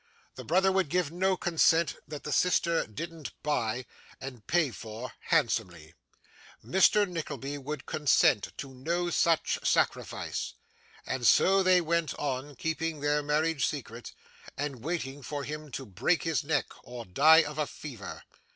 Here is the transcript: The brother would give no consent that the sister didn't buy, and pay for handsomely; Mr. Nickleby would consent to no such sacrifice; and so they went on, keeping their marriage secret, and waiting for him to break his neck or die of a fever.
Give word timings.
The 0.33 0.43
brother 0.43 0.71
would 0.71 0.89
give 0.89 1.11
no 1.11 1.37
consent 1.37 1.95
that 2.07 2.23
the 2.23 2.31
sister 2.31 2.87
didn't 2.87 3.33
buy, 3.43 3.85
and 4.19 4.47
pay 4.47 4.71
for 4.71 5.11
handsomely; 5.25 5.93
Mr. 6.65 7.07
Nickleby 7.07 7.59
would 7.59 7.85
consent 7.85 8.51
to 8.57 8.73
no 8.73 9.11
such 9.11 9.59
sacrifice; 9.61 10.55
and 11.05 11.27
so 11.27 11.61
they 11.61 11.81
went 11.81 12.15
on, 12.15 12.55
keeping 12.55 12.99
their 13.01 13.21
marriage 13.21 13.67
secret, 13.67 14.13
and 14.57 14.83
waiting 14.83 15.21
for 15.21 15.43
him 15.43 15.69
to 15.73 15.85
break 15.85 16.23
his 16.23 16.43
neck 16.43 16.65
or 16.83 17.05
die 17.05 17.43
of 17.43 17.59
a 17.59 17.67
fever. 17.67 18.23